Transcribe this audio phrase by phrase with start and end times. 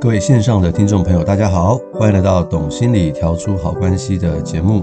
[0.00, 4.82] 各位线上的听众朋友，大家好，欢迎来到《懂心理调出好关系》的节目。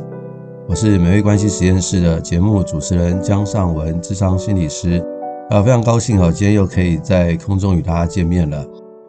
[0.67, 5.03] 我是美味关系实验室的节目主持人江尚文，智商心理师。
[5.49, 8.63] 啊，非常高兴哦，今天又可以在空中与大家见面了。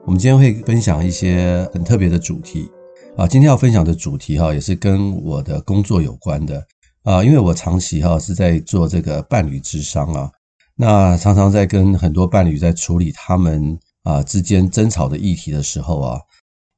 [0.07, 2.71] 我们今天会分享一些很特别的主题
[3.15, 3.29] 啊。
[3.29, 6.65] 今天要分享的主题哈，也是跟我的工作有关的
[7.03, 10.31] 啊，因为我长期哈是在做这个伴侣智商啊，
[10.75, 13.79] 那常常在跟很多伴侣在处理他们。
[14.05, 16.21] 啊，之间争吵的议题的时候啊，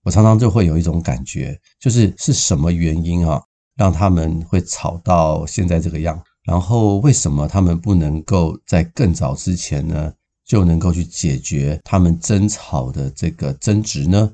[0.05, 3.43] 我常常就会有一种感觉，就是是什么原因啊，
[3.77, 6.21] 让他们会吵到现在这个样？
[6.45, 10.13] 然后为什么他们不能够在更早之前呢，
[10.45, 14.31] 就能够去解决他们争吵的这个争执呢？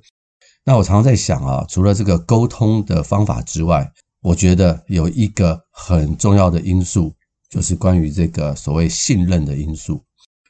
[0.64, 3.90] 那我常常在想啊，除了这个沟通的方法之外，
[4.22, 7.12] 我觉得有一个很重要的因素，
[7.50, 10.02] 就是关于这个所谓信任的因素。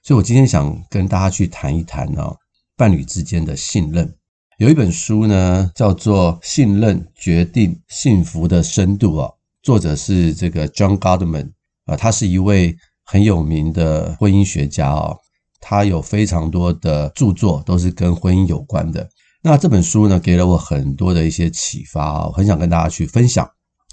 [0.06, 2.36] 所以我今天想跟大家去谈一谈哦，
[2.76, 4.08] 伴侣之间的信任。
[4.56, 9.34] 有一本书呢，叫做《信任决定幸福的深度》哦，
[9.64, 11.50] 作者是这个 John Gottman
[11.86, 15.18] 啊，他是一位很有名的婚姻学家哦，
[15.58, 19.08] 他有非常多的著作都是跟婚姻有关的。
[19.42, 23.44] 那这本书呢，给了我很多的一些启发哦，很想跟大家去分享。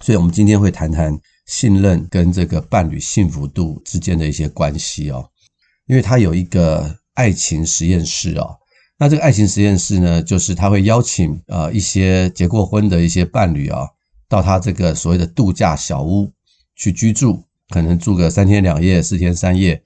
[0.04, 5.28] 所以我们今天会谈谈信任跟这个伴侣幸福度之间的一些关系哦。
[5.88, 8.58] 因为他有一个爱情实验室哦，
[8.98, 13.88] 那这个爱情实验室呢，就是他会邀请呃一些结过婚的一些伴侣啊，
[14.30, 16.32] 到他这个所谓的度假小屋
[16.76, 19.84] 去居住，可能住个三天两夜、四天三夜。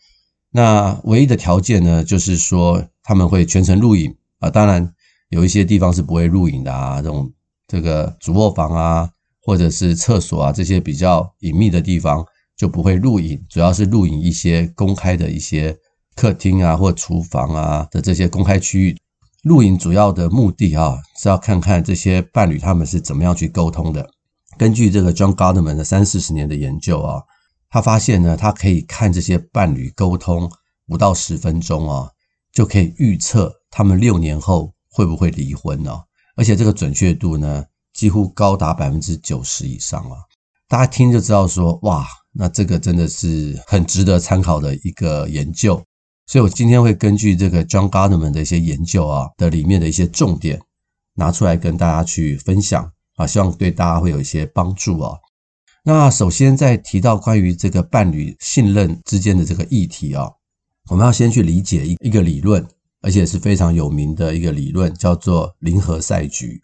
[0.52, 4.94] 那唯一的条件呢，就是说他们会全程录影啊，当然
[5.30, 7.34] 有一些地方是不会录影的啊，这种
[7.68, 9.10] 这个主卧房啊，
[9.42, 12.24] 或者是厕所啊这些比较隐秘的地方
[12.56, 15.76] 就不会录影，主要是录影一些公开的一些。
[16.18, 18.98] 客厅啊，或厨房啊的这些公开区域，
[19.44, 24.10] 录影主要的目的啊，是要看看这些伴侣他们是怎么样去沟通的。
[24.58, 27.22] 根据这个 John Gottman 的三四十年的研究啊，
[27.70, 30.52] 他发现呢，他可以看这些伴侣沟通
[30.88, 32.10] 五到十分钟啊，
[32.52, 36.02] 就可以预测他们六年后会不会离婚呢？
[36.36, 37.64] 而且这个准确度呢，
[37.94, 40.18] 几乎高达百分之九十以上啊。
[40.68, 45.80] 大家听就知道说，哇，那这个真的是很值得参考的一个研究。
[46.30, 50.62] 所以，我今天会根据这个 John Gottman 的一些研究啊的里面的一些重点
[51.16, 55.18] 拿出来跟大家去分享啊，希望对大家会有一些帮助啊。
[55.84, 60.30] 那首先在提到关于这个伴侣信任之间的这个议题啊，
[60.90, 62.68] 我们要先去理解一一个理论，
[63.02, 66.62] 而且是非常有名的一个理论，叫做零和赛局。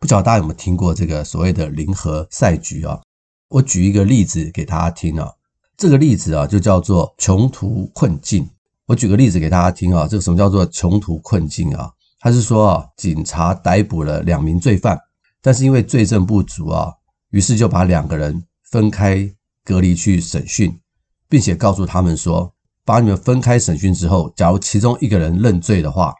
[0.00, 2.98] 不知道大家有没有听过这个所谓的零和赛局啊？
[3.50, 5.30] 我举一个例子给大家听啊，
[5.76, 8.48] 这个例子啊就叫做穷途困境。
[8.86, 11.90] 我举个例子给大家听啊，这个什么叫做穷途困境啊？
[12.20, 14.98] 他是说啊，警察逮捕了两名罪犯，
[15.40, 16.92] 但是因为罪证不足啊，
[17.30, 19.26] 于是就把两个人分开
[19.64, 20.78] 隔离去审讯，
[21.30, 22.52] 并且告诉他们说，
[22.84, 26.14] 把你们分开审讯之后，假如其中一个人认罪的话，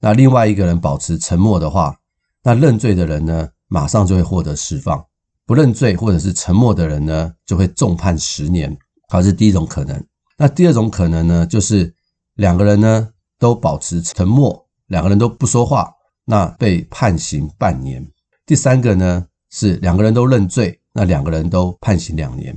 [0.00, 1.96] 那另外一个人保持沉默的话，
[2.42, 4.98] 那认罪的人呢，马上就会获得释放；
[5.46, 8.76] 不认罪或者是沉默的人呢，就会重判十年。
[9.08, 10.04] 好，这是第一种可能。
[10.36, 11.94] 那第二种可能呢，就是。
[12.38, 15.92] 两个人呢都保持沉默，两个人都不说话，
[16.24, 18.08] 那被判刑半年。
[18.46, 22.56] 第三个呢是两个人都认罪，那两个人都判刑两年。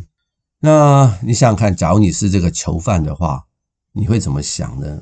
[0.60, 3.44] 那你想想看，假如你是这个囚犯的话，
[3.92, 5.02] 你会怎么想呢？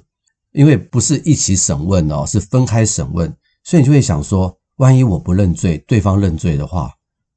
[0.54, 6.94] 因为不是一起审问哦，是分开审问，所以你就会想说，万一我不认罪，对方认罪的话，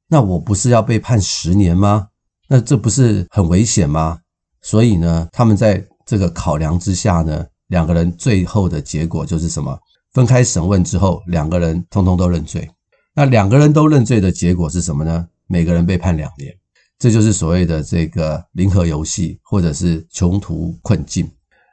[0.07, 2.07] 那我不是要被判十年吗？
[2.47, 4.19] 那这不是很危险吗？
[4.61, 5.85] 所以呢，他们在。
[6.13, 9.75] 这个考量之下呢，两个人最后的结果就是什么？
[10.11, 12.69] 分开审问之后，两个人通通都认罪。
[13.15, 15.27] 那两个人都认罪的结果是什么呢？
[15.47, 16.55] 每个人被判两年。
[16.99, 21.27] 这就是所谓的这个零和游戏，或者是穷途困境。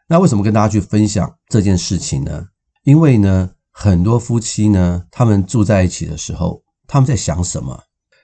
[0.09, 2.47] 那为什么跟大家去分享这件事情呢？
[2.85, 7.79] 因为呢，很多夫妻呢，他们住在一起的时候，他们在想什么？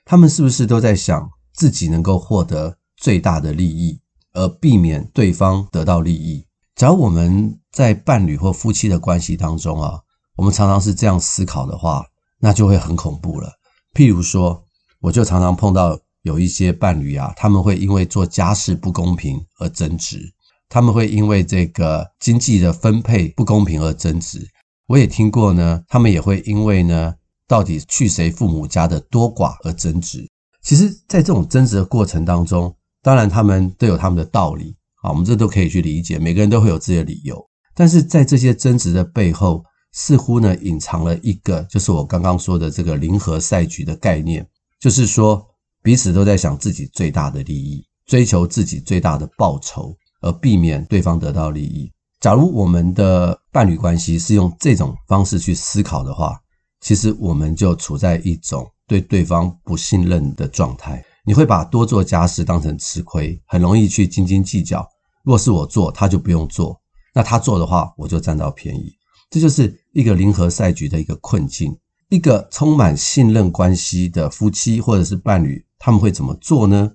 [0.07, 4.01] 他们是不是都在想自己能够获得最大的利益？
[4.37, 6.47] 而避免对方得到利益。
[6.77, 9.99] 假如我们在伴侣或夫妻的关系当中啊，
[10.37, 12.05] 我们常常是这样思考的话，
[12.38, 13.50] 那就会很恐怖了。
[13.94, 14.62] 譬如说，
[15.00, 20.21] 我就常常碰到有一些伴侣啊，他们会因为做家事不公平而争执，
[20.69, 24.47] 他们会因为这个经济的分配不公平而争执。
[24.87, 27.15] 我也听过呢，他们也会因为呢，
[27.49, 30.29] 到底去谁父母家的多寡而争执。
[30.62, 37.41] 其实，在这种争执的过程当中，当然他们都有他们的道理啊，我们这都可以去理解，每个人都会有自己的理由。
[37.73, 39.62] 但是在这些争执的背后，
[39.93, 44.44] 似乎呢，隐藏了一个，就是我刚刚说的这个零和赛局的概念，
[44.81, 45.41] 就是说
[45.85, 51.88] 彼此都在想自己最大的利益，追求自己最大的报酬，而避免对方得到利益。
[52.19, 56.37] 假如我们的伴侣关系是用这种方式去思考的话，
[56.81, 61.00] 其实我们就处在一种对对方不信任的状态。
[61.26, 64.88] 你会把多做家事当成吃亏，很容易去斤斤计较。
[65.25, 66.73] 若是我做，他就不用做；
[67.12, 68.96] 那他做的话，我就占到便宜。
[69.28, 71.76] 这就是一个零和赛局的一个困境。
[72.11, 76.93] 一个充满信任关系的夫妻或者是伴侣，他们会怎么做呢？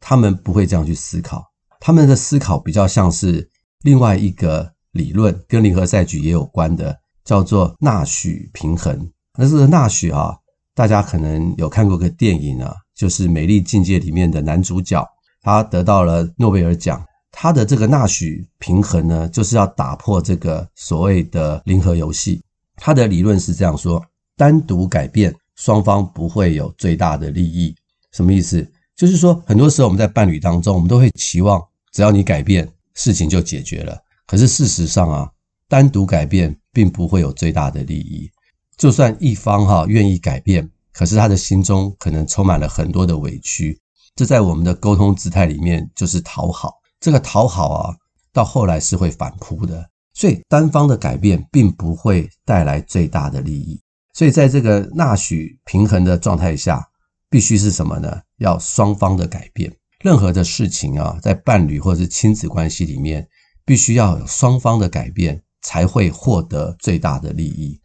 [0.00, 1.44] 他们不会这样去思考，
[1.78, 3.50] 他们的思考比较像是
[3.82, 9.10] 另外一个理论，跟零和赛局也有关的，叫做纳许平衡。
[9.36, 10.38] 那这个纳许啊，
[10.74, 15.06] 大家可能有看过个电影啊，就是《美丽境界》里面的男主角，
[15.42, 17.04] 他得到了诺贝尔奖。
[17.36, 22.40] 他的这个纳许平衡呢，就是要打破这个所谓的零和游戏。
[22.76, 24.00] 他的理论是这样说：
[24.36, 27.74] 单独改变，双方不会有最大的利益。
[28.12, 28.64] 什么意思？
[28.94, 31.60] 就是说，很多时候我们在伴侣当中，我们都会期望，
[31.92, 33.98] 只要你改变，事情就解决了。
[34.26, 35.28] 可是事实上啊，
[35.68, 38.30] 单独改变并不会有最大的利益。
[38.76, 43.78] 就算一方哈愿意改变，可是他的心中可能充满了很多的委屈。
[44.16, 46.72] 这在我们的沟通姿态里面就是讨好。
[47.00, 47.94] 这个讨好啊，
[48.32, 53.78] 到后来是会反扑的，所以单方的改变并不会带来最大的利益。
[54.14, 56.82] 所以在这个纳许平衡的状态下，
[57.28, 58.20] 必须是什么呢？
[58.38, 59.70] 要双方的改变。
[60.00, 63.26] 任何的事情啊，在伴侣或者是亲子关系里面，
[63.64, 67.80] 必须要有双方的改变，才会获得最大的利益。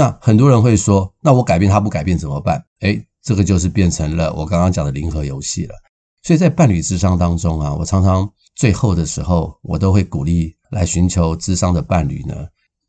[0.00, 2.64] 那很多人会说，那我改变他不改变怎么办？
[2.80, 5.74] 诶，这个就是变成了我刚刚讲的零和游戏了。
[6.22, 8.26] 所以在伴侣智商当中啊，我常常。
[8.56, 12.34] 最后的时候，我都会鼓励来寻求智商的伴侣呢。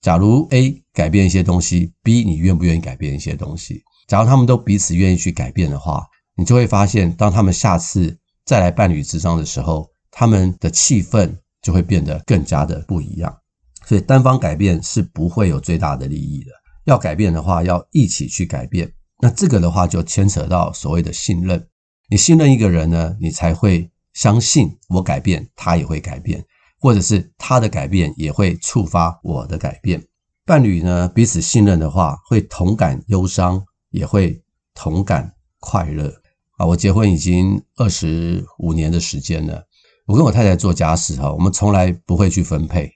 [0.01, 3.81] 假如 A 改变一些东西，B 你愿不愿意改变一些东西？
[4.07, 6.05] 假如他们都彼此愿意去改变的话，
[6.37, 11.29] 你就会发现，当他们下次再来伴侣智商的时候，他们的气氛
[11.61, 13.37] 就会变得更加的不一样。
[13.85, 16.51] 所以单方改变是不会有最大的利益的。
[16.85, 18.91] 要改变的话，要一起去改变。
[19.19, 21.67] 那这个的话就牵扯到所谓的信任。
[22.09, 23.89] 你信任一个人呢，你才会。
[24.13, 26.43] 相信我改变，他也会改变，
[26.81, 30.03] 或者是他的改变也会触发我的改变。
[30.45, 34.43] 伴侣呢，彼此信任的话，会同感忧伤，也会
[34.73, 36.13] 同感快乐。
[36.57, 39.65] 啊，我结婚已经二十五年的时间了，
[40.05, 42.91] 我跟我太太做家事哈，我们从来不会去分配。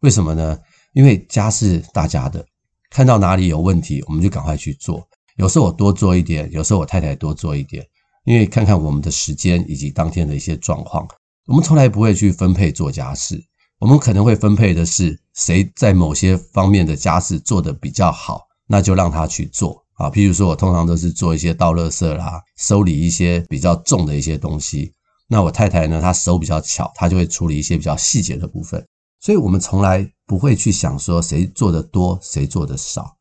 [0.00, 0.58] 为什么呢？
[0.92, 2.44] 因为家是大家的，
[2.90, 5.06] 看到哪里有问题，我们就赶快去做。
[5.36, 7.86] 有时候我多做一点，有时候我太太多做一点。
[8.24, 11.08] 因为看看我们的时间以及当天的一些状况，
[11.46, 13.42] 我们从来不会去分配做家事。
[13.78, 20.10] 我们可能会分配的是谁在某些方面的家事做得比较好，那就让他去做啊。
[20.10, 24.92] 譬如说，我通常都是做一些倒垃圾啦、收理一些比较重的一些东西。
[25.26, 28.86] 那我太太呢，她手比较巧，她就会处理一些比较细节的部分。
[29.20, 33.16] 所以我们从来不会去想说谁做的多，谁做的少。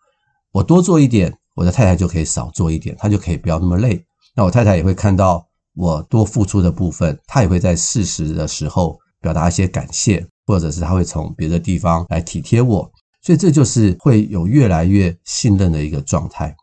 [0.51, 4.03] 我多做一点，我的太太就可以少做一点，她就可以不要那么累。
[4.35, 16.55] 那我太太也会看到我多付出的部分，她也会在适时的时候表达一些感谢，或者是她会从别的地方来体贴我，所以这就是会有越来越信任的一个状态。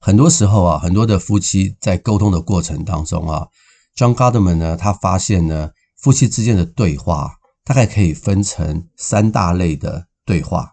[0.00, 3.46] 很多时候啊，很多的夫妻在沟通的过程当中啊
[3.96, 5.70] ，John Gottman 呢，他发现呢，
[6.00, 10.72] 夫妻之间的对话大概可以分成三大类的对话。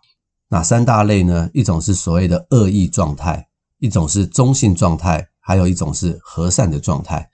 [0.50, 1.50] 哪三大类呢？
[1.53, 5.27] 一种是所谓的恶意状态，一种是中性状态。
[5.41, 7.27] 还有一种是和善的状态，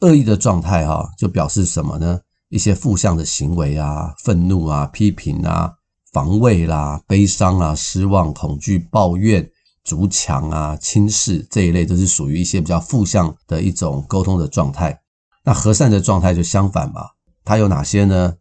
[0.00, 2.20] 恶意的状态哈，就表示什么呢？
[2.50, 5.72] 一些负向的行为啊，愤怒啊，批评啊，
[6.12, 9.50] 防卫啦，悲伤啊，失望、恐惧、抱怨、
[9.82, 15.00] 筑墙啊，轻视这一类，都是属于一些比较负向的一种沟通的状态。
[15.42, 17.06] 那和善的状态就相反嘛，
[17.46, 18.34] 它有哪些呢？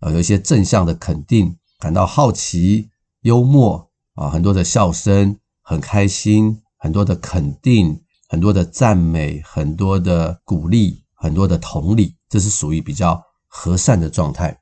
[0.00, 2.90] 呃，有一些正向的肯定，感到好奇、
[3.22, 8.02] 幽默啊，很多的笑声，很开心，很多的肯定。
[8.30, 14.54] 很多的赞美，很多的鼓励，很多的同理，这是属于比较和善的状态。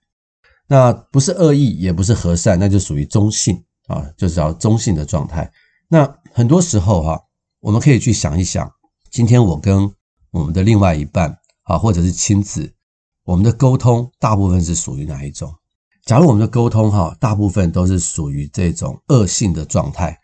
[0.69, 5.51] 那不是恶意，也不是和善，那就属于中性啊，就是叫中性的状态。
[5.89, 7.21] 那很多时候哈、
[7.59, 8.71] 我们可以去想一想，
[9.11, 9.93] 今天我跟
[10.31, 12.73] 我们的另外一半啊，或者是亲子，
[13.27, 15.53] 我们的沟通大部分是属于哪一种？
[16.05, 20.17] 假如我们的沟通哈，大部分都是属于这种恶性的状态，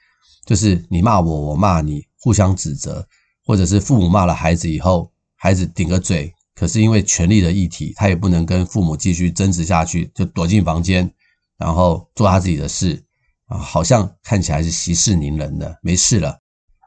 [0.47, 3.04] 就是你骂我，我骂你，互相指责，
[3.44, 6.32] 或者是父母骂了孩子以后，孩子顶个嘴。
[6.54, 11.12] 可是因为权力的议题，他也不能跟父母继续争执下去，就躲进房间，
[11.59, 13.02] 然后做他自己的事
[13.47, 16.38] 啊，好像看起来是息事宁人的，没事了。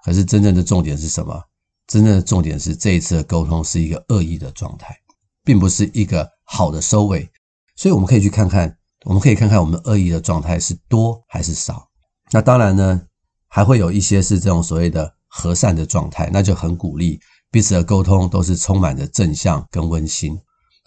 [0.01, 1.43] 可是真正的重点是什么？
[1.87, 4.97] 真正的重点是这一次的沟通是一个恶意的状态，
[5.45, 7.29] 并不是一个好的收尾。
[7.77, 11.87] 所以我们可以去看看，我们可以看看我们恶意的状态是多还是少。
[12.31, 13.01] 那当然呢，
[13.47, 17.19] 还会有一些是这种所谓的和善的状态，那就很鼓励。
[17.51, 20.37] 彼此的沟通都是充满着正向跟温馨，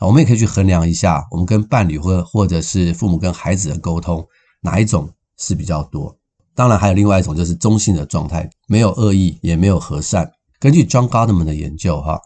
[0.00, 4.26] 我们也可以去衡量一下，我们跟伴侣或或者是父母跟孩子的沟通
[4.60, 6.14] 哪一种是比较多。
[6.54, 10.30] 当然还有另外一种就是中性的状态，没有恶意也没有和善。
[10.58, 12.20] 根据 John Gottman 的研究哈，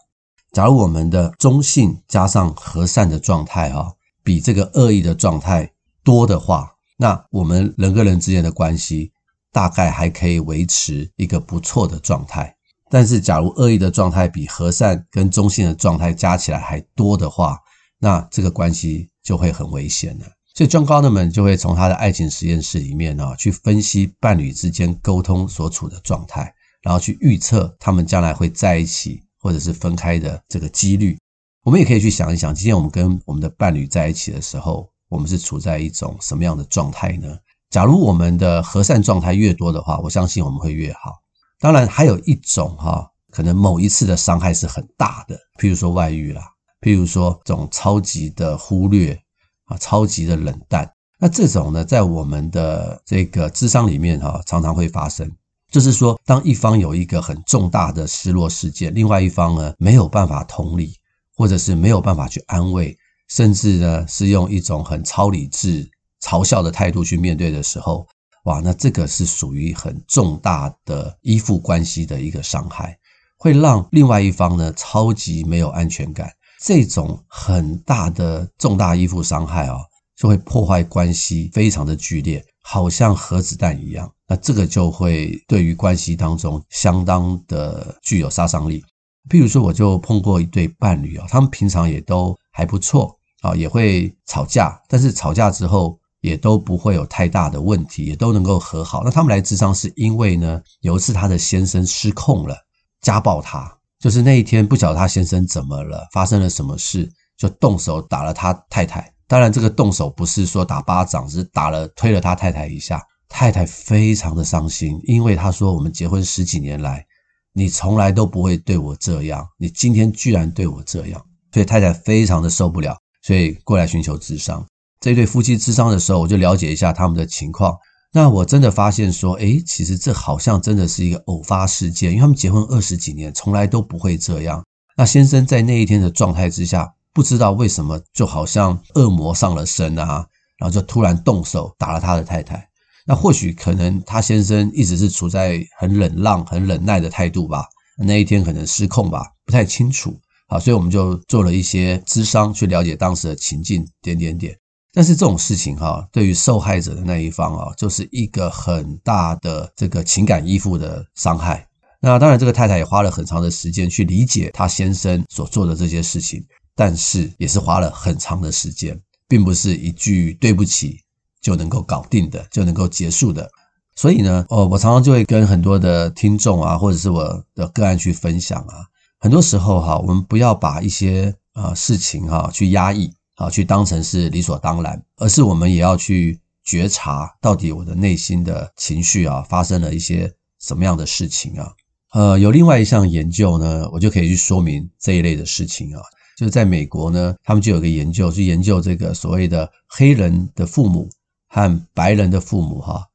[0.53, 3.91] 假如我们的中性加上和善的状态哈，
[4.23, 5.67] 比这个恶意的状态
[6.03, 9.11] 多的话，那我们人跟人之间的关系
[9.51, 12.55] 大概还可以维持一个不错的状态。
[12.87, 17.57] 但是，假如恶意的状态比和善跟中性的状态加起来还多的话，
[17.97, 20.25] 那这个关系就会很危险了。
[20.53, 31.17] 所以，John Gottman 就会从他的爱情实验室里面呢，去分析伴侣之间沟通所处的状态，然后去预测他们将来会在一起或者是分开的这个几率。
[31.63, 37.37] 我们也可以去想一想，今天我们跟我们的伴侣在一起的时候，我们是处在一种什么样的状态呢？
[37.69, 41.21] 假如我们的和善状态越多的话，我相信我们会越好。
[41.59, 46.41] 当然，还有一种哈，可能某一次的伤害是很大的，譬如说外遇啦，
[46.81, 49.19] 譬如说这种超级的忽略
[49.65, 50.89] 啊，超级的冷淡。
[51.17, 55.31] 那这种呢，在我们的这个智商里面哈，常常会发生。
[55.73, 60.93] 就是说，当一方有一个很重大的失落事件，另外一方呢，没有办法同理，
[61.35, 62.95] 或者是没有办法去安慰，
[63.29, 65.89] 甚至呢，是用一种很超理智、
[66.21, 68.05] 嘲笑的态度去面对的时候。
[68.43, 72.95] 哇，那这个是属于很重大的依附关系的一个伤害，
[73.39, 76.31] 会让另外一方呢超级没有安全感。
[76.61, 79.77] 这种很大的重大依附伤害啊，
[80.15, 84.11] 就会破坏关系，非常的剧烈，好像核子弹一样。
[84.27, 88.83] 那这个就会对于关系当中相当的具有杀伤力。
[89.29, 95.99] 譬如说，我就碰过一对伴侣啊，他们平常也都还不错啊，也会吵架，但是吵架之后。
[96.23, 99.03] 也都不会有太大的问题，也都能够和好。
[99.03, 102.55] 那他们来咨商是因为呢，有一次他的先生失控了，
[103.01, 109.12] 家暴他，就是那一天不晓得他先生怎么了，发生了什么事，就动手打了他太太。
[109.33, 113.01] 当然，这个动手不是说打巴掌，只是打了推了他太太一下。
[113.27, 117.03] 太太非常的伤心，因为他说：“我们结婚十几年来，
[117.51, 121.19] 你从来都不会对我这样，你今天居然对我这样。”
[121.51, 124.63] 所以太太非常的受不了，所以过来寻求智商。
[124.99, 127.75] 这对夫妻智商的时候，我就了解一下他们的情况。
[128.11, 134.63] 那我真的发现说，诶，其实这好像真的是一个偶发事件，因为他们结婚二十几年，从来都不会这样。
[134.95, 140.25] 那先生在那一天的状态之下，不知道为什么，就好像恶魔上了身啊，
[140.57, 142.67] 然后就突然动手打了他的太太。
[143.05, 147.65] 那或许可能他先生一直是处在很冷浪、很忍耐的态度吧，
[147.97, 150.17] 那一天可能失控吧，不太清楚。
[150.47, 154.57] 好，所以我们就做了一些咨商，去了解当时的情境，点点点。
[154.93, 161.67] 但是这种事情哈，对于受害者的那一方啊，就是一个很大的这个情感依附的伤害。
[161.99, 166.43] 那当然，这个太太也花了很长的时间去理解她先生所做的这些事情，
[166.75, 170.99] 但是也是花了很长的时间，并不是一句对不起
[171.41, 173.49] 就能够搞定的，就能够结束的。
[173.95, 178.85] 所以呢，哦，我常常就会跟很多的听众啊，或者是我的个案去分享啊，
[179.19, 183.13] 很多时候哈，我们不要把一些啊事情哈去压抑。
[183.35, 191.73] 啊，去当成是理所当然，而是我们也要去觉察，到底我的内心的情绪啊，发生了一些什么样的事情啊？
[192.13, 196.01] 呃，有另外一项研究呢，我就可以去说明这一类的事情啊。
[196.37, 201.09] 就是在美国呢，他们就有个研究，去研究这个所谓的黑人的父母
[201.47, 203.05] 和白人的父母哈，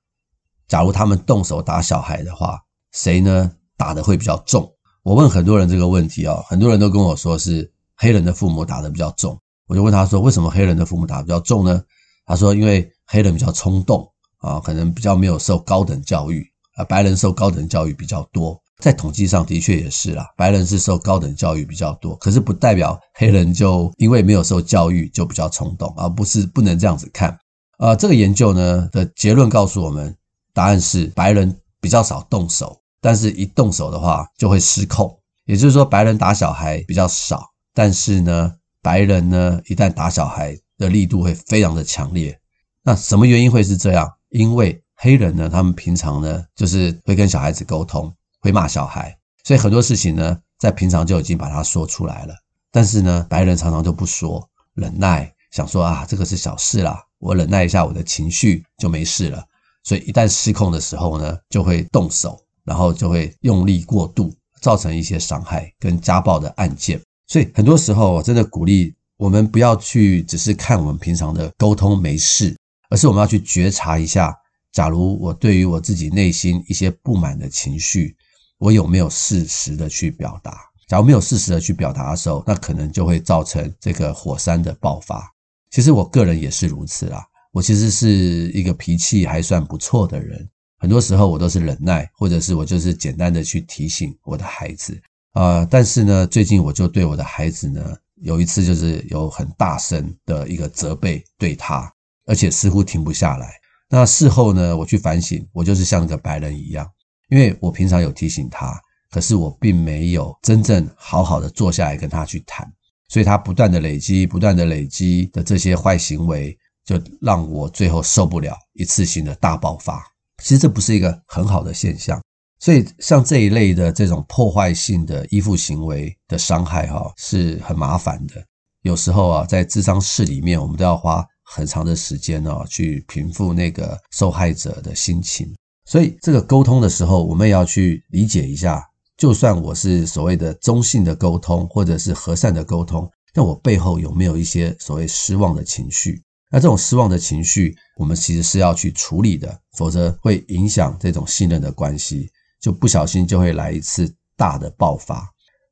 [0.66, 2.60] 假如他们动手打小孩的话，
[2.92, 4.72] 谁呢打的会比较重？
[5.02, 9.38] 我问很多人这个问题啊，很多人都跟我说是黑人的父母打的比较重。
[9.66, 11.82] 我就问他说：“为什么黑人的父母打得比较重呢？”
[12.24, 16.42] 他说：“因为黑人比较冲动啊，可能比较没有受高等教育
[16.74, 27.36] 啊，白人受高等教育比较多，在统计上的确也是啦，白人是受高等教育比较多，可是不代表黑人就因为没有受教育就比较冲动，而不是不能这样子看。
[27.78, 30.16] 呃，这个研究呢的结论告诉我们，
[30.54, 35.12] 答案是白人比较少动手，但是一动手的话就会失控。
[35.46, 42.38] 也就是说，白人打小孩比较少，但是呢，白人呢一旦打小孩的力度会非常的强烈。
[42.84, 44.08] 那什么原因会是这样？
[44.28, 48.12] 因为黑人呢，他们平常呢就是会跟小孩子沟通。
[48.40, 52.34] 会骂小孩，所以很多事情呢，在平常就已经把它说出来了。
[52.70, 59.44] 但是呢，白人常常就不说，忍耐，想说啊，这个是小事啦，我忍耐一下我的情绪就没事了。
[59.84, 67.00] 所以一旦失控的时候呢，就会动手，然后就会用力过度，造成一些伤害跟家暴的案件。
[67.26, 72.54] 所以很多时候，我真的鼓励我们不要去只是看我们平常的沟通没事，
[72.90, 74.36] 而是我们要去觉察一下，
[74.72, 78.14] 假如我对于我自己内心一些不满的情绪。
[78.58, 80.60] 我有没有适时的去表达？
[80.88, 85.30] 假如没有适时的去表达的时候，那可能就会造成这个火山的爆发。
[85.70, 87.24] 其实我个人也是如此啦。
[87.52, 88.08] 我其实是
[88.52, 90.48] 一个脾气还算不错的人，
[90.78, 95.00] 很多时候我都是忍耐，或者是我就是简单的去提醒我的孩子
[95.32, 95.64] 啊。
[95.64, 101.92] 但是呢，最近我就对我的孩子呢，有一次就是有很大声的一个责备对他，
[102.26, 103.52] 而且似乎停不下来。
[103.90, 106.88] 那事后呢，我去反省，我就是像个白人一样。
[107.28, 108.78] 因为我平常有提醒他，
[109.10, 112.66] 可是我并没有真正好好的坐下来跟他去谈，
[113.08, 120.02] 所以他不断的累积、不断的累积的这些坏行为，就让我最后受不了，一次性的大爆发。
[120.42, 122.22] 其实这不是一个很好的现象，
[122.60, 128.34] 所以像这一类的这种破坏性的依附行为的伤害，哈，是很麻烦的。
[128.82, 135.52] 有时候啊，在智商室里面，我们都要花很长的时间哦，去平复那个受害者的心情。
[135.88, 138.84] 所以，这个沟通的时候，我们也要去理解一下。
[139.16, 146.22] 就算我是所谓的中性的沟通，或者是和善的沟通，但我背后有没有一些所谓失望的情绪？
[146.50, 152.28] 那这种失望的情绪，我们其实是要去处理的，否则会影响这种信任的关系，
[152.60, 155.26] 就不小心就会来一次大的爆发。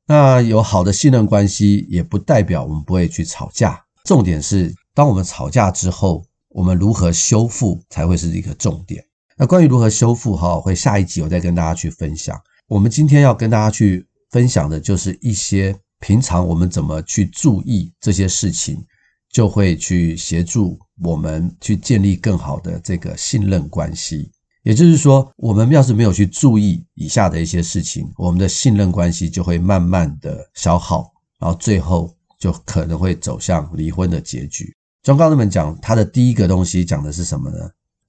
[0.07, 3.79] 那有好的信任关系，也不代表我们不会去吵架。
[4.03, 9.06] 重点是，当我们吵架之后，我们如何修复才会是一个重点。
[9.39, 12.35] 那关于如何修复哈，会下一集我再跟大家去分享。
[12.67, 18.83] 我们今天要跟大家去分享的就是一些平常我们怎么去注意这些事情，
[19.31, 24.31] 就会去协助我们去建立更好的这个信任关系。
[24.63, 34.75] 也就是说，我们要是没有去注意以下的一些事情，我们的信任关系就会慢慢的消耗，然后最后就可能会走向离婚的结局。
[35.03, 37.57] 庄高人们讲他的第一个东西讲的是什么呢？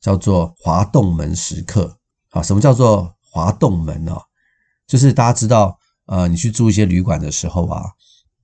[0.00, 1.98] 叫做滑动门时刻，
[2.30, 4.16] 啊，什么叫做滑动门呢？
[4.86, 7.82] 就是大家知道，呃，你去住一些旅馆的时候啊，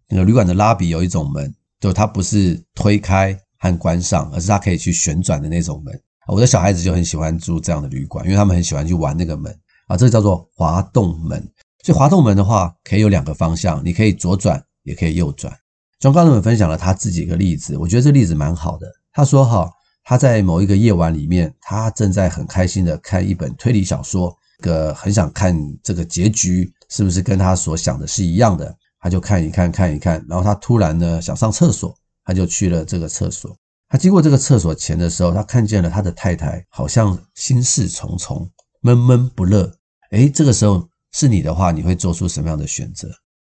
[0.08, 6.02] 那个旅馆的拉比有一种门，就它不是推开和关上，而是它可以去旋转的那种门。
[6.26, 9.50] 我的小孩子就很喜欢住这样的旅馆，因为他们很喜欢去玩那个门
[9.86, 11.40] 啊，这个叫做滑动门。
[11.84, 15.56] 所以滑动门的话，可以有两个方向，你可以左转，也可以右转。
[15.98, 18.86] 庄高人们分享了他自己一个例子，我觉得这例子蛮好的。
[19.12, 19.70] 他说哈。
[20.04, 33.56] 他在某一个夜晚里面，他正在很开心的看一本推理小说，个很想看这个结局是不是跟他所想的是一样的，他就看一看看一看，然后他突然呢想上厕所，他就去了这个厕所。
[33.88, 38.50] 他经过这个厕所前的时候，他看见了他的太太好像心事重重，
[38.82, 39.72] 闷闷不乐。
[40.10, 43.08] 诶，这个时候是你的话，你会做出什么样的选择？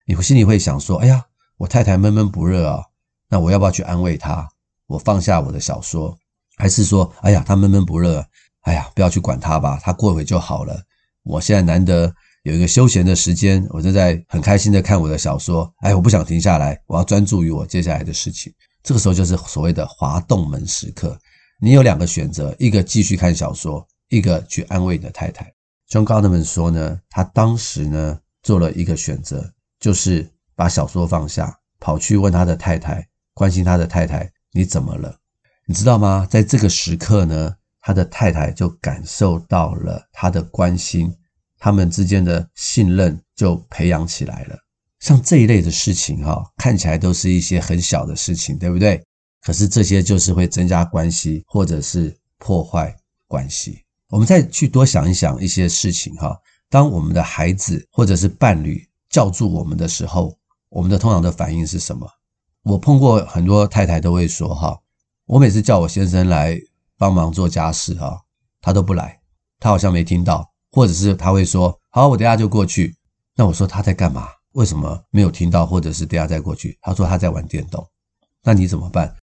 [0.07, 1.25] 你心里会想说：哎呀，
[1.57, 2.83] 我太太闷闷不乐啊，
[3.31, 4.47] 那我要不要去安慰她？
[4.87, 6.19] 我放下我的小说。
[6.57, 8.25] 还是说，哎呀，他闷闷不乐，
[8.62, 10.81] 哎呀，不要去管他吧，他过会就好了。
[11.25, 12.12] 我现在难得
[12.43, 18.53] 有一个休闲的时间，我正在很开心的看我的小说，哎，我不想停下来，我要专注于我接下来的事情。
[18.83, 21.19] 这个时候就是所谓的滑动门时刻。
[21.61, 25.53] 你有两个选择，一个继续看小说，一个去安慰你的太太。
[25.88, 35.17] John Gottman 说呢，他当时呢做了一个选择，就是把小说放下，跑去问他的太太，关心他的太太，你怎么了？
[35.73, 36.27] 你知道吗？
[36.29, 41.11] 在这个时刻呢，他的太太就感受到了他的关心，
[41.59, 44.59] 他们之间的信任就培养起来了。
[45.01, 49.03] 像这一类的事情，哈，看起来都是一些很小的事情，对不对？
[49.41, 52.95] 可是这些就是会增加关系，或者是破坏
[53.27, 53.83] 关系。
[54.11, 56.37] 我们再去多想一想一些事情，哈。
[56.69, 60.37] 当我们的孩子或者是伴侣叫住我们的时候，
[60.69, 62.07] 我们的通常的反应是什么？
[62.63, 64.79] 我碰过很多太太都会说，哈。
[65.33, 66.61] 我每次叫我先生来
[66.99, 68.21] 帮忙做家事啊，
[68.61, 69.18] 他都不来，
[69.59, 72.95] 他好像没听到，或者是他会说好，我等下就过去。
[73.35, 74.29] 那我说他在干嘛？
[74.53, 75.64] 为什么没有听到？
[75.64, 76.79] 或者是等下再过去？
[76.83, 77.83] 他说他在玩电动。
[78.42, 79.16] 那你怎么办？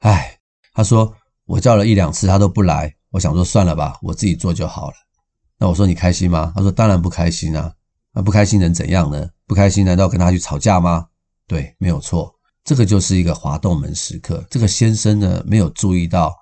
[0.00, 0.36] 哎，
[0.74, 2.92] 他说我叫了一两次他都不来。
[3.10, 4.96] 我想说算了吧，我自己做就好了。
[5.58, 6.52] 那我说你开心吗？
[6.56, 7.72] 他说当然不开心啊。
[8.12, 9.30] 那不开心能怎样呢？
[9.46, 11.06] 不开心难道跟他去吵架吗？
[11.46, 12.34] 对，没有错。
[12.64, 14.44] 这个就是一个滑动门时刻。
[14.50, 16.34] 这个先生呢，没有注意到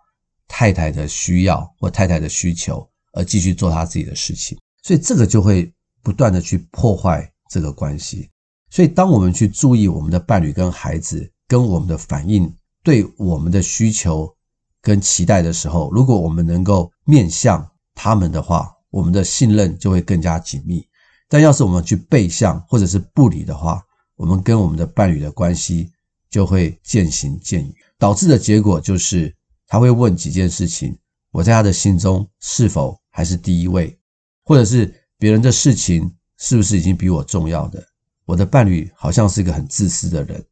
[0.49, 8.29] 太太的需要或太太的需求，而继续做他自己的事情，所以这个就会不断的去破坏这个关系。
[8.71, 12.55] 所以，当我们去注意我们的伴侣跟孩子跟我们的反应，
[12.85, 14.33] 对我们的需求
[14.81, 20.87] 跟期待的时候，如果我们能够面向他们的话，我们的信任就会更加紧密。
[21.29, 23.83] 但要是我们去背向或者是不理的话，
[24.17, 25.91] 我们跟我们的伴侣的关系
[26.31, 29.35] 就会渐行渐远，导致的结果就是
[29.67, 30.97] 他会问几件事情：
[31.33, 33.99] 我在他的心中是否还是第一位？
[34.45, 37.85] 或者是别人的事情是不是已经比我重要的？
[38.25, 40.43] 我的伴侣好像是一个很自私的人，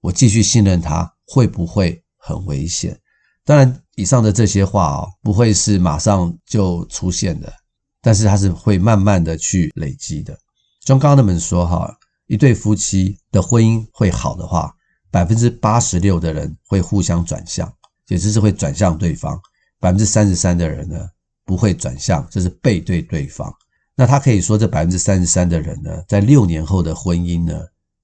[0.00, 2.98] 我继续信任他会不会很危险？
[3.44, 7.52] 当然，以上的这些话啊，不会是马上就出现的，
[8.00, 10.38] 但是它是会慢慢的去累积的。
[10.84, 11.92] 像刚刚那本说哈，
[12.26, 14.72] 一对夫妻的婚姻会好的话，
[15.12, 17.70] 百分之八十六的人会互相转向，
[18.08, 19.38] 也就是会转向对方；
[19.78, 21.08] 百分之三十三的人呢，
[21.44, 23.54] 不会转向，就是背对对方。
[23.94, 27.60] 那他可以说，这百分之三十三的人呢，在六年后的婚姻呢，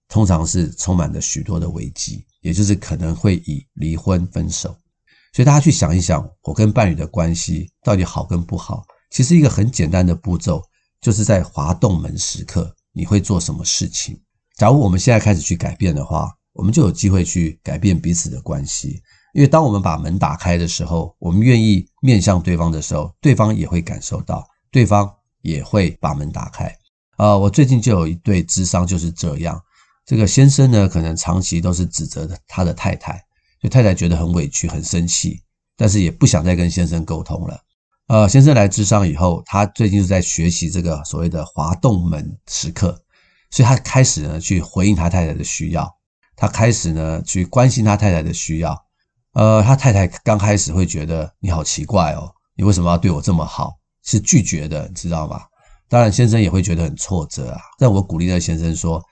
[0.07, 4.77] 通常是充满了许多的危机，也就是可能会以离婚分手。
[5.33, 8.85] 所以大家去想一想，我跟伴侣的关系到底好跟不好？
[9.11, 10.62] 其实一个很简单的步骤，
[11.01, 14.21] 就是在滑动门时刻，你会做什么事情？
[14.57, 19.01] 假如我们现在开始去改变的话，我们就有机会去改变彼此的关系。
[19.33, 25.11] 因为当我们把门打开的时候，我们愿意面向对方的时候，对方也会感受到，对方。
[25.42, 26.66] 也会把门打开
[27.16, 27.38] 啊！
[27.38, 29.59] 我最近就有一对咨商就是这样。
[30.05, 33.25] 这个先生呢，可能长期都是指责他的太太，
[33.62, 35.40] 就太太觉得很委屈、很生气，
[35.77, 37.61] 但是也不想再跟先生沟通了。
[38.09, 43.01] 呃，先生来咨商以后，他最近是在学习这个所谓的滑动门时刻，
[43.53, 45.88] 所以他开始呢去回应他太太的需要，
[46.38, 48.74] 他开始呢去关心他太太的需要。
[49.35, 53.74] 呃，他太太刚开始会觉得你好奇怪哦，你为什么要对我这么好？
[54.05, 55.42] 是拒绝的，你知道吗？
[55.88, 57.61] 当然，先生也会觉得很挫折啊。
[57.79, 59.03] 但我鼓励那先生说：“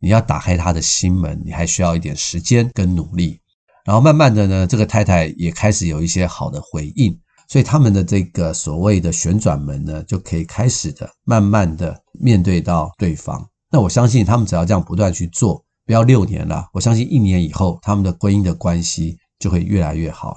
[0.00, 3.40] 你要打开他的心门，你还需要一点时间跟努力。”
[3.84, 7.18] 然后慢慢的呢，这个太太也开始有一些好的回应，
[7.48, 13.46] 所以他们的这个所谓的旋转门呢，就可以开始的慢慢的面对到对方。
[13.70, 20.36] 那我相信他们只要这样不断去做，不要六年了，我相信一年以后，他们的婚姻的关系就会越来越好了。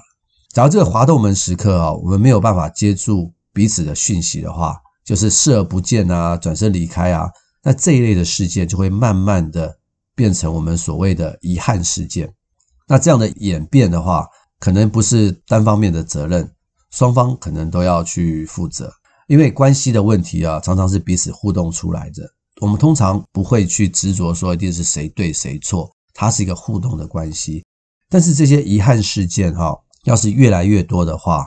[0.54, 3.32] 假如这个滑动门时刻啊，我们没有办法接住。
[3.52, 7.28] 彼此的讯息的话，就是视而不见啊，转身离开啊，
[7.64, 9.76] 那这一类的事件就会慢慢的
[10.14, 12.32] 变成我们所谓的遗憾事件。
[12.86, 14.24] 那这样的演变的话，
[14.60, 16.48] 可能不是单方面的责任，
[16.92, 18.92] 双方可能都要去负责。
[19.26, 22.22] 因为关系的问题啊，常常是彼此互动出来的。
[22.60, 27.64] 我们通常不会去执着说一定是谁对谁错，它是一个互动的关系。
[28.10, 31.46] 但是这些遗憾事件哈，要是越来越多的话，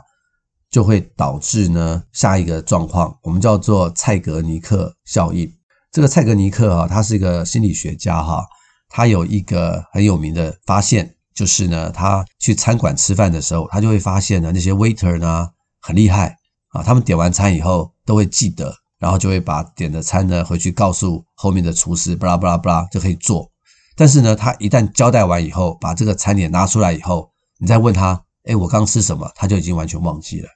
[0.72, 5.52] 就会导致呢下一个状况，我们叫做蔡格尼克效应。
[5.92, 8.44] 这个蔡格尼克啊，他是一个心理学家哈，
[8.90, 15.48] 他有一个很有名的发现，就是呢，他去餐馆吃饭的时候，他就会发现呢，那些 waiter 呢
[15.80, 16.36] 很厉害
[16.70, 18.74] 啊，他们点完餐以后都会记得，
[19.04, 23.52] 然后就会把点的餐呢回去告诉后面的厨师，巴拉巴拉巴拉就可以做。
[23.98, 29.30] 但是呢，他一旦交代完以后，把这个餐点拿出来以后，你再问他，诶，我刚吃什么？
[29.36, 30.48] 他就已经完全忘记了。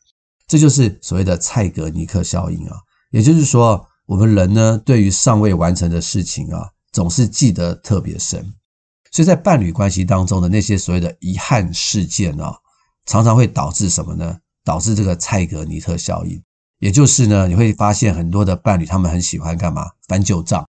[0.47, 2.77] 这就是所谓的蔡格尼克效应啊，
[3.11, 8.41] 也就是说，我们人呢，对于尚未完成的事情啊，总是记得特别深。
[9.11, 12.55] 所以在伴侣关系当中的那些所谓的遗憾事件啊，
[13.05, 14.37] 常常会导致什么呢？
[14.63, 16.41] 导致这个蔡格尼克效应，
[16.79, 19.87] 也就是呢，你会发现很多的伴侣他们很喜欢干嘛？
[20.07, 20.65] 翻旧账。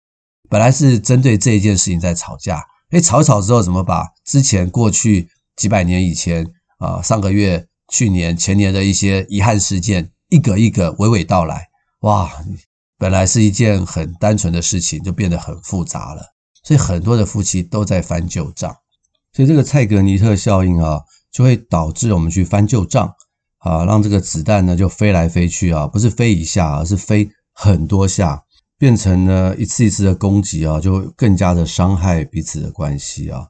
[0.49, 6.47] 本来是针对这一件事情在吵架，诶，吵吵之后，怎么把之前过去几百年以前
[6.79, 7.67] 啊，上个月。
[7.91, 11.69] 去年、前年的一些遗憾事件，一个一个娓娓道来，
[12.01, 12.31] 哇！
[12.99, 16.23] 本来是一件很单纯的事情，就变得很复杂了。
[16.63, 18.77] 所以很多的夫妻都在翻旧账。
[19.33, 21.01] 所以这个蔡格尼特效应啊，
[21.33, 23.11] 就会导致我们去翻旧账
[23.59, 28.43] 啊，让这个子弹呢就飞来飞去啊，不是飞一下，而是飞很多下，
[28.79, 33.47] 变成呢一次一次的攻击啊，就更加的伤害彼此的关系啊。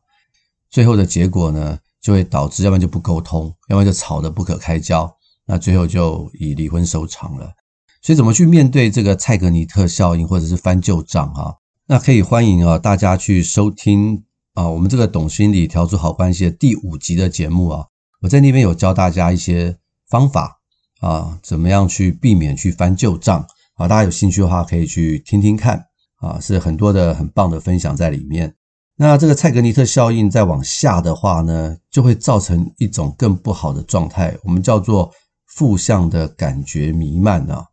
[0.70, 5.10] 最后的结果呢，就会导致，要不然就不沟通，要不然就吵得不可开交，
[5.46, 7.52] 那最后就以离婚收场了。
[8.00, 11.56] 所以怎么去面对这个蔡格尼特效应或者是翻旧账哈？
[11.86, 14.22] 那可以欢迎啊大家去收听
[14.54, 17.86] 啊我们这个懂心理调出好关系的第五集的节目啊，
[18.20, 19.76] 我在那边有教大家一些
[20.08, 20.58] 方法
[21.00, 23.86] 啊，怎么样去避免去翻旧账啊？
[23.86, 25.84] 大家有兴趣的话可以去听听看
[26.20, 28.54] 啊，是很多的很棒的分享在里面。
[28.96, 35.08] 那这个蔡格尼特效应再往下的话呢，就会造成一种更不好的状态，我们叫做
[35.54, 37.64] 负向的感觉弥漫啊。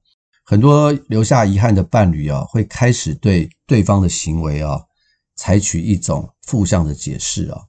[0.45, 4.79] 很多留下遗憾的伴侣啊，会开始对对方的行为啊，
[5.35, 7.59] 采取一种负向的解释啊。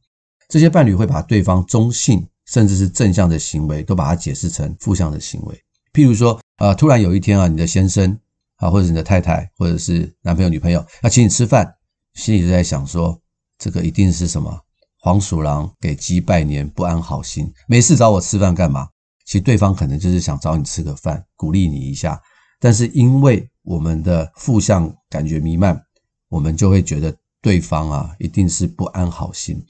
[0.50, 5.62] 这些伴侣会把对方中性甚至是正向的行为，都把它解释成负向的行为。
[5.92, 8.18] 譬如说，呃，突然有一天啊，你的先生
[8.56, 11.74] 啊，或者你的太太，或者是男朋友、女朋友要请你吃饭，
[12.14, 13.20] 心里就在想说，
[13.58, 14.60] 这个一定是什么
[15.00, 18.88] 黄鼠狼给鸡拜年，不安好心，没事找我吃饭干嘛？
[19.24, 22.20] 其实对方可能就是想找你吃个饭，鼓励你一下。
[22.60, 25.80] 但是因为我们的负向感觉弥漫，
[26.28, 29.64] 我们就会觉得对方啊一定是不安好心，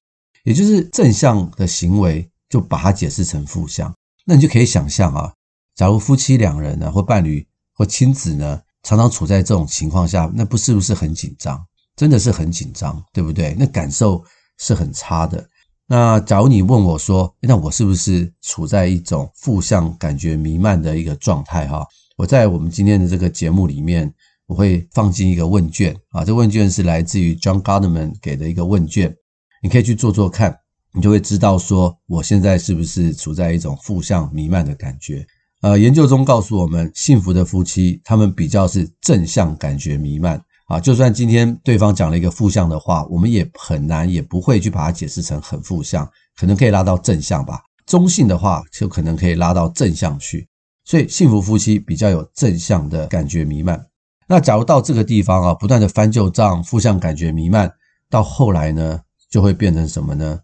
[0.44, 3.94] 也就是正向的行为就把它解释成负向。
[4.24, 5.32] 那你就可以想象啊，
[5.74, 11.64] 假如夫妻两人呢，或伴侣或亲子呢，常常处在这种情况下，那不是不是很紧张？
[11.96, 13.54] 真的是很紧张，对不对？
[13.58, 14.22] 那感受
[14.58, 15.48] 是很差的。
[15.86, 21.66] 那假如你问我说，那我是不是处在一种负向感觉弥漫的一个状态？
[21.68, 21.86] 哈。
[22.16, 24.12] 我在我们今天的这个节目里面，
[24.46, 29.14] 我会放进一个问卷啊，这问卷是来自于 John Gottman 给的一个问卷，
[29.62, 30.58] 你可以去做做看，
[30.96, 35.26] 你就会知道说我现在是不是处在一种负向弥漫的感觉。
[35.60, 47.60] 呃，研究中告诉我们，幸福的夫妻他们比较是正向感觉弥漫啊，就算今天对方讲了一个负向的话，我们也很难也不会去把它解释成很负向，可能可以拉到正向吧。
[47.84, 50.48] 中性的话就可能可以拉到正向去。
[50.84, 53.84] 所以，幸福夫妻比较有正向的感觉弥漫。
[54.28, 57.70] 那假如到这个地方啊，不断的翻旧账，负向感觉弥漫，
[58.08, 60.38] 到后来呢，就会变成什么呢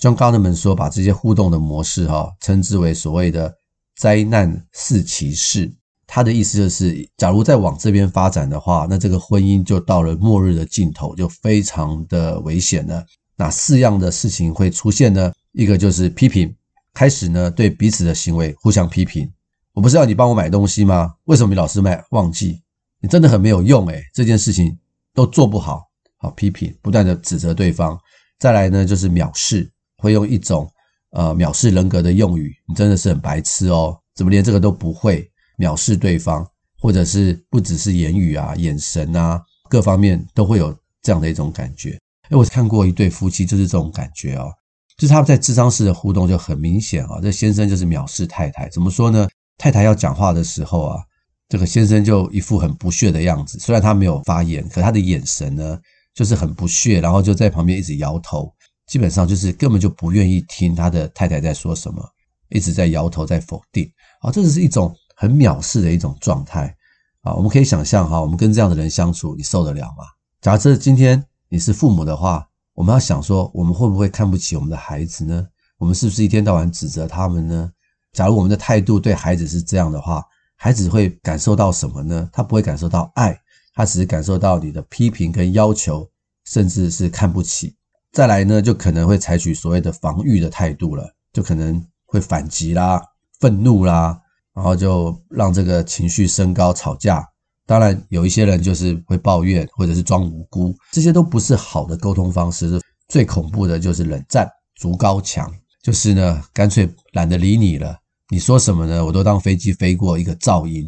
[0.00, 3.54] ？John Gottman 说，把这些互动的模式哈、称之为所谓的
[3.96, 5.70] 灾难四骑士。
[6.06, 13.04] 他的意思就是，假如再往这边发展的话，那这个婚姻就到了末日的尽头，就非常的危险了。
[13.36, 15.32] 那四样的事情会出现呢？
[15.52, 16.52] 一个就是批评，
[16.94, 19.30] 开始呢对彼此的行为互相批评。
[19.72, 21.14] 我不是要你帮我买东西吗？
[21.24, 22.60] 为什么你老是买忘记？
[23.00, 24.76] 你真的很没有用诶，这件事情
[25.14, 25.84] 都做不好。
[26.16, 27.98] 好，批评，不断的指责对方。
[28.38, 30.68] 再来呢，就是藐视，会用一种
[31.10, 32.56] 呃藐视人格的用语。
[32.66, 35.30] 你真的是很白痴哦，怎么连这个都不会？
[35.58, 36.46] 藐视对方，
[36.80, 41.90] 或者是不只是言语啊，眼神啊，各方面都会有这样的一种感觉。
[42.30, 44.50] 诶，我看过一对夫妻就是这种感觉哦，
[44.96, 47.20] 就是他们在智商室的互动就很明显啊。
[47.20, 49.28] 这先生就是藐视太太，怎么说呢？
[49.58, 51.02] 太太要讲话的时候啊，
[51.46, 53.58] 这个先生就一副很不屑的样子。
[53.58, 55.78] 虽然他没有发言，可他的眼神呢，
[56.14, 58.50] 就是很不屑，然后就在旁边一直摇头，
[58.90, 62.04] 基本上就是根本就不愿意听他的太太在说什么，
[62.48, 63.88] 一直在摇头，在否定。
[64.20, 66.74] 啊，这只是一种很藐视的一种状态
[67.20, 67.32] 啊。
[67.32, 70.02] 我们可以想象哈，我们跟这样的人相处，你受得了吗？
[70.40, 75.46] 假设今天你是父母的话，我们要想说，我们会不会看不起我们的孩子呢？
[75.78, 77.70] 我们是不是一天到晚指责他们呢？
[78.12, 80.20] 假如我们的态度对孩子是这样的话，
[80.56, 82.28] 孩子会感受到什么呢？
[82.32, 83.40] 他不会感受到爱，
[83.72, 86.10] 他只是感受到你的批评跟要求，
[86.44, 87.76] 甚至是看不起。
[88.12, 93.00] 再来呢，就可能会采取所谓的防御的态度了，就可能会反击啦、
[93.38, 94.18] 愤怒啦，
[94.54, 97.26] 然后就让这个情绪升高、吵架。
[97.66, 102.80] 当然，有一些人就是会抱怨或者是装无辜，这些都不是好的沟通方式。
[103.08, 105.52] 最恐怖的就是冷战、筑高墙。
[105.82, 107.96] 就是呢，干脆懒得理你了。
[108.28, 109.02] 你说什么呢？
[109.02, 110.86] 我都当飞机飞过一个噪音。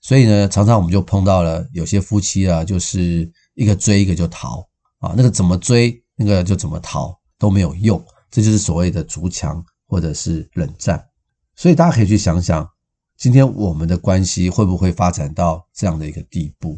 [0.00, 4.66] 所以呢，常常我们就碰到了有些夫妻啊，就是一个追一个就逃
[4.98, 8.02] 啊，那个怎么追，那个就怎么逃都没有用。
[8.30, 11.04] 这就是所谓的筑墙或者是冷战。
[11.56, 12.68] 所以大家可以去想想，
[13.18, 16.76] 今天我们的关系会不会发展到这样的一个地步？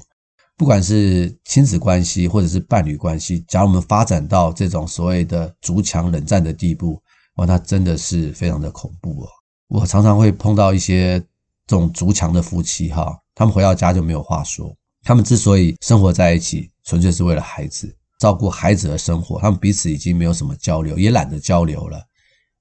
[0.57, 7.01] 不管是亲子关系或者是伴侣关系，假如我们发展到这种所谓的筑墙冷战的地步。
[7.37, 9.29] 哇，那真的是非常的恐怖哦！
[9.67, 11.19] 我常常会碰到一些
[11.67, 14.73] 这种筑墙的夫妻哈，他们回到家就没有话说。
[15.03, 17.93] 他们之所以生活在一起，纯粹是为了孩子，
[18.25, 19.39] 照顾孩子的生活。
[19.39, 22.03] 他们彼此已经没有什么交流，也懒得交流了。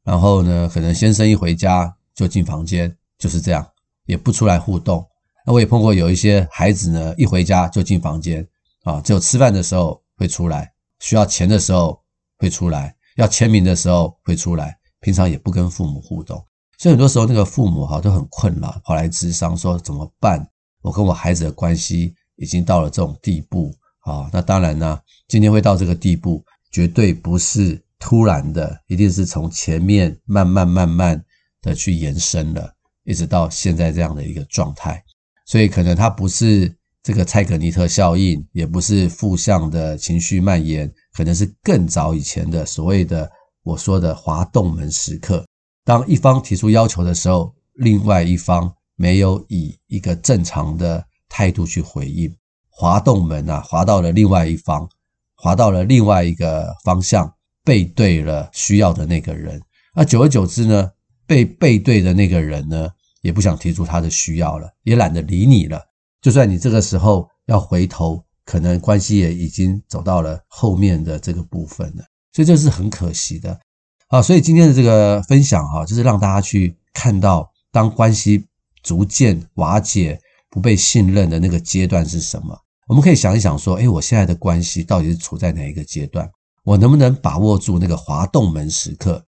[0.04, 3.66] 然后呢，可能先生一回家就进房间，就是这样，
[4.06, 5.08] 也不出来互动。
[5.46, 8.46] 那我也碰过有一些孩子呢，一回家就进房间
[8.84, 11.98] 啊，只有吃饭的时候会出来，需要钱的时候
[12.38, 12.94] 会出来。
[13.16, 16.46] 要签名的时候会出来，平常也不跟父母互动，
[16.78, 20.46] 所以很多时候那个父母哈都很困扰，跑来咨商说怎么办？
[20.82, 24.30] 我跟我孩子的关系已经到了这种地步啊。
[24.32, 31.24] 那当然呢，今天会到这个地步，绝对不是突然的，一定是从前面慢慢慢慢
[31.62, 35.04] 的去延伸了，一直到现在这样的一个状态。
[35.46, 43.30] 所以可能它不是这个蔡格尼特效应，也不是负向的情绪蔓延，可能是更早以前的所谓的
[43.64, 45.46] 我说的滑动门时刻。
[45.84, 52.34] 当一方提出要求的时候，另外一方没有以一个正常的态度去回应，
[52.76, 54.90] 滑动门啊，滑到了另外一方，
[55.36, 57.32] 滑到了另外一个方向，
[57.64, 59.62] 背对了需要的那个人。
[59.96, 60.90] 那久而久之呢，
[61.28, 62.90] 被背对的那个人呢，
[63.22, 65.80] 也不想提出他的需要了，也懒得理你了。
[66.22, 72.04] 就算你这个时候要回头，可能关系也已经走到了后面的这个部分了。
[72.32, 73.60] 所以这是很可惜的。
[74.08, 78.46] 啊，所以今天的这个分享哈，就是让大家去看到，当关系
[78.82, 80.20] 逐渐瓦解、
[80.54, 82.56] 不被信任的那个阶段是什么。
[82.88, 86.30] 我们可以想一想说，诶，我现在的关系到底是处在哪一个阶段？
[86.64, 89.26] 我能不能把握住那个滑动门时刻？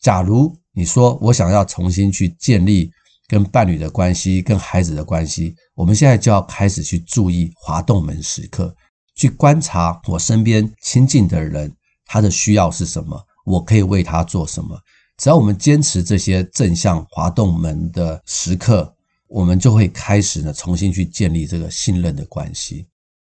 [0.00, 2.90] 假如你说我想要重新去建立
[3.28, 8.74] 跟伴侣的关系、跟孩子的关系，我们现在就要开始去注意滑动门时刻，
[9.14, 11.70] 去观察我身边亲近的人，
[12.06, 13.22] 他的需要是什么。
[13.44, 14.74] 我可以为他做什么？
[15.18, 18.92] 只要我们坚持这些正向滑动门的时刻，
[19.32, 22.86] 我们就会开始呢，重新去建立这个信任的关系。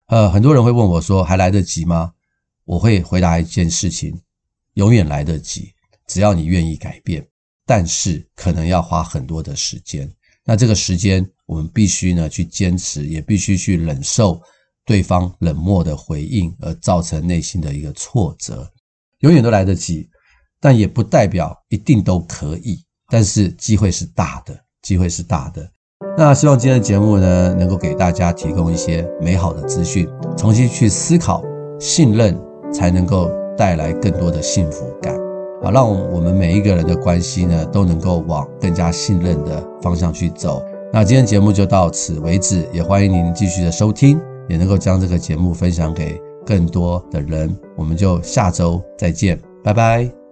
[0.08, 2.12] 呃，很多人会问我说，还来得及吗？
[2.66, 4.20] 我会回答一件事情：
[4.74, 5.72] 永远来得及，
[6.06, 7.26] 只要你愿意改变。
[7.64, 10.08] 但是可能要花很多的时间。
[10.44, 14.40] 那这个时间，我们必须呢去坚持，也必须去忍受
[14.84, 18.70] 对方冷漠的回应，而造成内心的一个挫折。
[19.20, 20.08] 永远都来得及，
[20.60, 22.84] 但也不代表一定都可以。
[23.08, 25.72] 但是机会是大的，机会是大的。
[26.18, 31.42] 那希望今天的节目呢，能够给大家提供一些美好的资讯，重新去思考，
[31.78, 32.38] 信任
[32.72, 35.14] 才能够带来更多的幸福感。
[35.62, 40.62] 好，让我们每一个人的关系呢，都能够往更加信任的方向去走。
[40.92, 46.20] 那今天节目就到此为止，也欢迎您继续的收听，也能够将这个节目分享给。
[46.46, 50.25] 更多的人，我们就下周再见，拜拜。